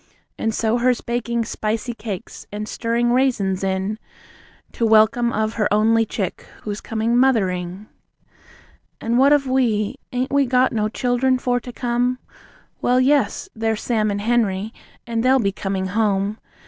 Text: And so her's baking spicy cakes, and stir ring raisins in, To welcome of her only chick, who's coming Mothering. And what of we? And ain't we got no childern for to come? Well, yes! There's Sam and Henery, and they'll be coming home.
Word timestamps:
And 0.35 0.51
so 0.51 0.79
her's 0.79 0.99
baking 0.99 1.45
spicy 1.45 1.93
cakes, 1.93 2.47
and 2.51 2.67
stir 2.67 2.93
ring 2.93 3.11
raisins 3.13 3.63
in, 3.63 3.99
To 4.71 4.83
welcome 4.87 5.31
of 5.31 5.53
her 5.61 5.71
only 5.71 6.07
chick, 6.07 6.47
who's 6.63 6.81
coming 6.81 7.15
Mothering. 7.15 7.85
And 8.99 9.19
what 9.19 9.31
of 9.31 9.45
we? 9.45 9.99
And 10.11 10.23
ain't 10.23 10.33
we 10.33 10.47
got 10.47 10.73
no 10.73 10.89
childern 10.89 11.37
for 11.39 11.59
to 11.59 11.71
come? 11.71 12.17
Well, 12.81 12.99
yes! 12.99 13.47
There's 13.55 13.81
Sam 13.83 14.09
and 14.09 14.21
Henery, 14.21 14.73
and 15.05 15.21
they'll 15.21 15.37
be 15.37 15.51
coming 15.51 15.85
home. 15.85 16.39